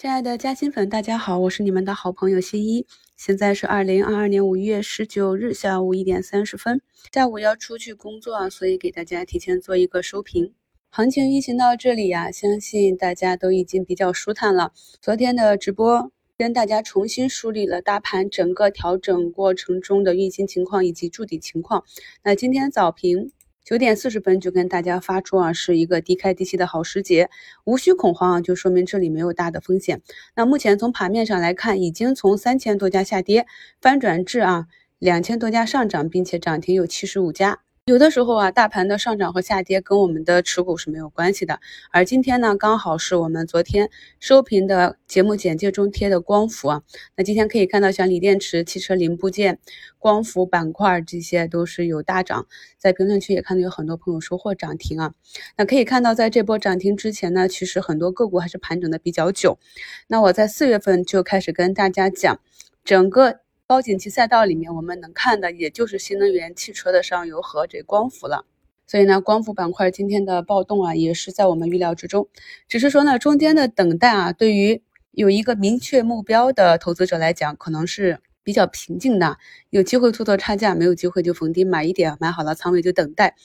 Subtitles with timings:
[0.00, 2.86] 亲爱的嘉兴粉，大家好，我是你们的好朋友新一。
[3.18, 6.80] 现在是二零二二年五月十九日下午一点三十分，
[7.12, 10.54] 下午要出去工作，所以给大家提前做一个收评。
[10.88, 14.72] 行情运行到这里呀，相信大家都已经比较舒坦了。
[15.02, 21.84] 昨天的直播跟大家重新梳理了大盘整个调整过程中的运行情况以及筑底情况。
[22.24, 23.32] 那今天早评。
[23.64, 27.30] 九点四十分就跟大家发出啊，是一个低开低吸的好时节，
[27.64, 30.02] 无需恐慌啊，就说明这里没有大的风险。
[30.34, 33.46] 那目前从盘面上来看，已经从三千多家下跌
[33.80, 34.66] 翻转至啊
[34.98, 37.60] 两千多家上涨，并且涨停有七十五家。
[37.90, 41.58] 有的时候啊，大盘的上涨和下跌跟我们的持股是没有关系的。
[41.90, 43.90] 而今天呢，刚好是我们昨天
[44.20, 46.82] 收评的节目简介中贴的光伏啊。
[47.16, 49.58] 那今天可以看到，像锂电池、汽车零部件、
[49.98, 52.46] 光伏板块这些都是有大涨。
[52.78, 55.12] 在评论区也看到有很多朋友收获涨停啊。
[55.56, 59.58] 那可以看到，在这波涨停之前呢，其实很多个股还是盘整的比较久。
[60.06, 62.38] 那我在四月份就开始跟大家讲
[62.84, 63.40] 整个。
[63.70, 68.44] 高景气赛道里面，我们能看的也就是新能源汽车的上游和这光伏了。
[68.84, 72.28] 所以呢，光伏板块今天的暴动啊，也是在我们预料之中。
[72.66, 79.38] 只是说呢，中间的等待啊，对于有一个明确目标的投资者来讲，可能是比较平静的。
[79.68, 83.36] 有机会突破差价，没有机会就逢低买一点，买好了仓位就等待。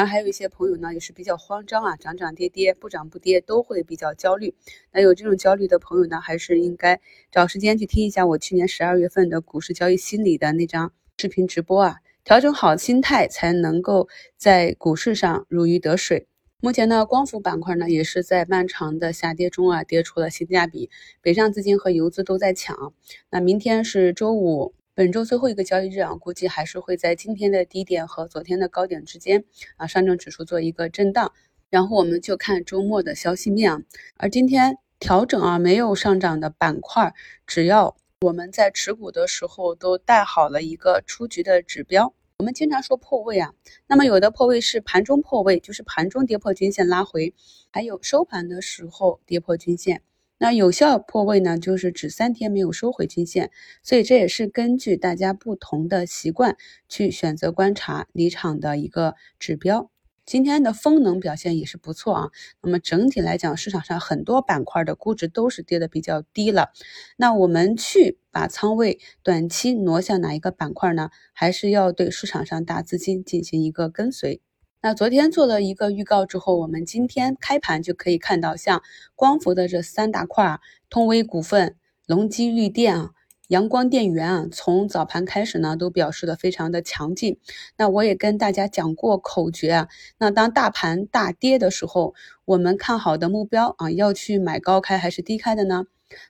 [0.00, 4.54] 而还有一些朋友呢，也是比较慌张啊，涨涨跌跌，不涨不跌，都会比较焦虑。
[4.92, 6.98] 那有这种焦虑的朋友呢，还是应该
[7.30, 16.26] 找时间去听一下我去年十二月份的股市交易心理的那张视频直播啊，调整好心态，才能够在股市上如鱼得水。
[16.62, 20.88] 目前呢，光伏板块呢，也是在漫长的下跌中啊，跌出了性价比，
[21.20, 22.94] 北上资金和游资都在抢。
[23.30, 24.72] 那明天是周五。
[25.00, 29.46] 本周最后一个交易日啊，估计还是会在今天的低点和昨天的高点之间
[29.78, 31.32] 啊，上证指数做一个震荡，
[31.70, 33.80] 然后我们就看周末的消息面啊。
[34.18, 37.14] 而今天调整啊没有上涨的板块，
[37.46, 42.12] 只要我们在持股的时候都带好了一个出局的指标。
[42.36, 43.54] 我们经常说破位啊，
[43.86, 47.32] 那么有的破位是盘中破位，就是盘中跌破均线拉回，
[47.70, 50.02] 还有收盘的时候跌破均线。
[50.42, 53.50] 那有效破位呢，就是指三天没有收回均线，
[53.82, 56.56] 所以这也是根据大家不同的习惯
[56.88, 59.90] 去选择观察离场的一个指标。
[60.24, 62.30] 今天的风能表现也是不错啊。
[62.62, 66.70] 那么整体来讲，市场上很多板块的估值都是跌的比较低了。
[67.18, 71.10] 那我们去把仓位短期挪向哪一个板块呢？
[71.34, 74.40] 还是要对市场上大资金进行一个跟随。
[74.82, 78.82] 那昨天做了一个预告之后，我们今天开盘就可以看到，像
[79.14, 80.58] 光伏的这三大块，
[80.88, 81.76] 通威股份、
[82.06, 83.10] 隆基绿电啊、
[83.48, 87.38] 阳光电源啊，从早盘开始呢，都表示的非常的强劲。
[87.76, 92.14] 那我也跟大家讲过口诀啊，那当大盘大跌的时候，
[92.46, 95.84] 我们看好的目标啊，要去买高开还是低开的呢？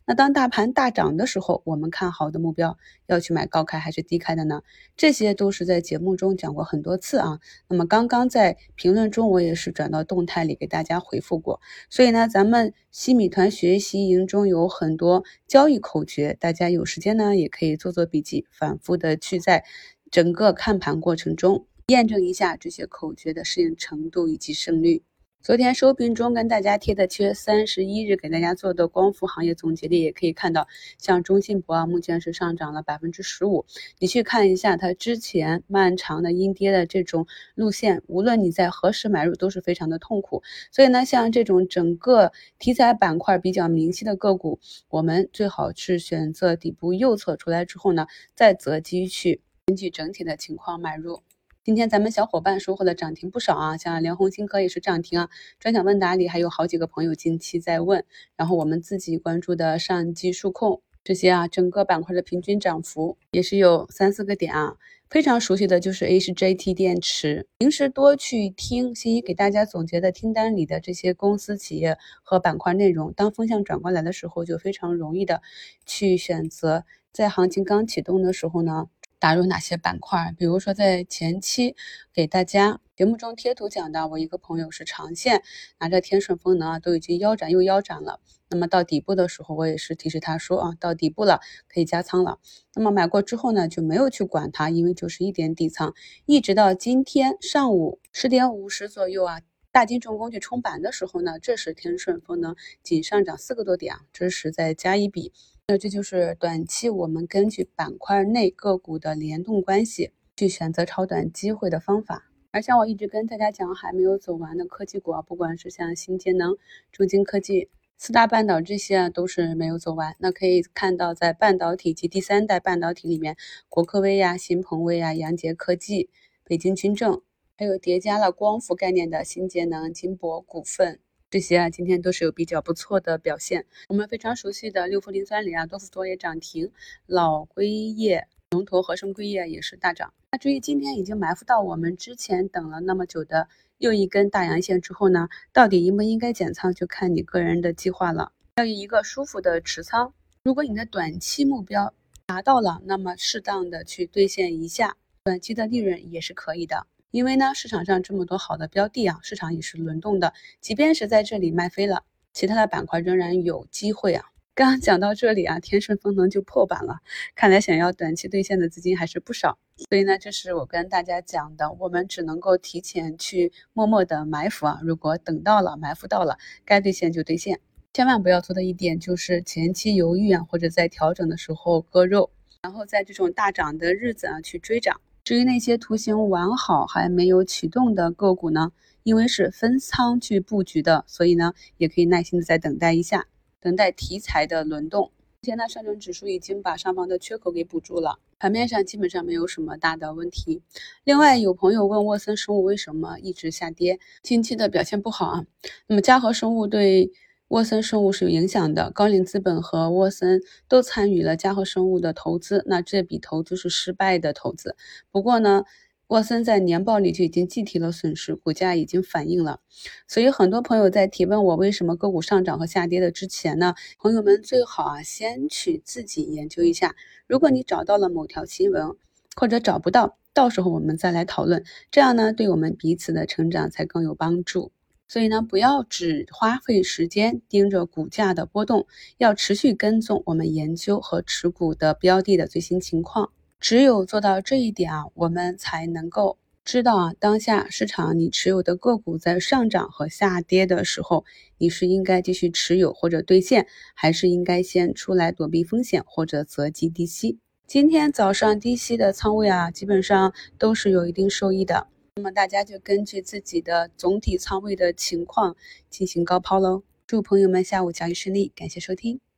[0.06, 4.62] 那当大盘大涨的时候，我们看好的目标要去买高开还是低开的呢？
[4.96, 7.41] 这些都是在节目中讲过很多次啊。
[7.68, 11.60] 那么刚刚在评论中，我也是转到动态里给大家回复过。
[11.88, 19.64] 所以呢，咱们西米团学习营中有很多交易口诀，大家有时间呢也可以做做笔记，反复的去在
[20.10, 25.02] 整个看盘过程中验证一下这些口诀的适应程度以及胜率。
[25.42, 30.68] 昨天收评中跟大家贴的七月三十一日给大家做的光伏行业总结里，也可以看到，
[30.98, 33.64] 像中信博啊，目前是上涨了百分之十五。
[33.98, 40.42] 你去看一下它之前漫长的阴跌的这种路线，无论你在何时买入都是非常的痛苦。
[40.70, 51.22] 所以呢，像这种整个题材板块比较明晰的个股，我们最好是选择底部右侧出来之后呢，再择机去根据整体的情况买入。
[51.62, 55.28] 今天咱们小伙伴收获的涨停不少啊，像联红新科也是涨停啊。
[55.59, 58.03] 专享问答里还有好几个朋友近期在问，
[58.34, 64.76] 然后我们自己关注的上机数控这些啊，整个板块的平均涨幅也是有三四个点啊。
[65.10, 75.43] 非常熟悉的就是 HJT 电池，平时多去听新一给大家总结的听单里的这些公司企业和板块内容，当风向转过来的时候，就非常容易的
[75.84, 78.87] 去选择，在行情刚启动的时候呢。
[79.20, 80.34] 打入哪些板块？
[80.38, 81.76] 比如说，在前期
[82.14, 85.43] 给大家节目中贴图讲的，我一个朋友是长线
[85.78, 88.19] 拿着天顺风能啊，都已经腰斩又腰斩了。
[88.49, 92.38] 那么到底部的时候，我也是提示他说啊，到底部了可以加仓了。
[92.75, 95.94] 那么买过之后呢，就没有去管它，因为就是一点底仓，
[96.25, 105.32] 一直到今天上午十点五十左右啊，大金重工去冲板的时候呢，这时天顺风能仅上涨四个多点啊，这时再加一笔。
[105.72, 112.28] 那这就是短期我们根据板块内个股的联动关系去选择超短机会的方法。
[112.50, 116.56] 而像我一直跟大家讲，还没有走完的科技股啊，不管是像新节能、
[116.90, 120.17] 中金科技、四大半岛这些啊都是没有走完。
[120.19, 123.37] 那可以看到，在半导体及第三代半导体里面，
[123.69, 126.11] 国科微呀、新鹏威呀、阳捷科技、
[126.43, 127.22] 北京军政，
[127.56, 130.99] 还有叠加了光伏概念的新节能、金博股份。
[131.31, 133.65] 这些啊，今天都是有比较不错的表现。
[133.88, 136.73] 我们非常熟悉的六氟磷酸锂啊，多氟多也涨停，
[137.06, 140.12] 老硅业、龙头合生硅业也是大涨。
[140.32, 143.47] 那至于今天已经埋伏到我们之前等了那么久的
[143.79, 148.32] 又一根大阳线之后呢，到底应不应该减仓，就看你个人的计划了。
[148.56, 150.12] 要有一个舒服的持仓，
[150.43, 151.94] 如果你的短期目标
[152.27, 156.88] 达到了，那么适当的去兑现一下，短期的利润也是可以的。
[157.10, 160.32] 因为呢，市场上这么多好的标的啊，市场也是轮动的。
[160.60, 164.26] 即便是在这里卖飞了，其他的板块仍然有机会啊。
[164.54, 166.98] 刚刚讲到这里啊，天顺风能就破板了，
[167.34, 169.58] 看来想要短期兑现的资金还是不少。
[169.88, 174.80] 所以呢，这是我跟大家讲的，我们只能够提前去默默的埋伏啊。
[174.82, 177.60] 如果等到了埋伏到了，该兑现就兑现，
[177.94, 182.30] 千万不要做的一点就是前期犹豫啊，或者在调整的时候割肉，
[182.62, 185.00] 然后在这种大涨的日子啊去追涨。
[185.31, 188.73] 至于那些图形完好还没有启动的个股呢，
[189.05, 193.29] 因为是分仓去布局的，所以呢也可以耐心的再等待一下，
[193.61, 195.05] 等待题材的轮动。
[195.05, 195.12] 目
[195.43, 200.62] 前呢，上证指数已经把上方的缺口给补住了，盘面上基本上没有什么大的问题。
[201.05, 205.47] 另外，有朋友问沃森生物为什么一直下跌，近期的表现不好啊？
[205.87, 207.12] 那么嘉禾生物对。
[207.50, 214.76] 沃森生物是有影响的，高瓴资本和沃森都参与了嘉禾生物的投资，那这笔投资是失败的投资。
[215.11, 215.64] 不过呢，
[216.06, 219.58] 沃森在年报里就已经计提了损失，股价已经反映了。
[220.06, 226.94] 所以很多朋友在提问我为什么个股上涨和下跌的之前呢，朋友们最好啊先去自己研究一下。
[227.26, 228.94] 如果你找到了某条新闻，
[229.35, 234.70] 或者找不到，到时候我们再来讨论，这样呢对我们彼此的成长才更有帮助。
[235.12, 238.86] 所以呢，不要只花费时间盯着股价的波动，
[239.18, 243.32] 要持续跟踪我们研究和持股的标的的最新情况。
[243.58, 251.24] 只有做到这一点啊，我们才能够知道啊，当下市场你持有的个股在上涨和下跌的时候，
[251.58, 253.66] 你是应该继续持有或者兑现，
[253.96, 257.40] 还是应该先出来躲避风险或者择机低吸。
[257.66, 261.88] 今天早上低吸的仓位啊，基本上都是有一定收益的。
[262.20, 265.56] 那么大家就根据自己的总体仓位的情况
[265.88, 266.82] 进行高抛喽。
[267.06, 269.30] 祝朋友们下午交易顺利，感谢收听。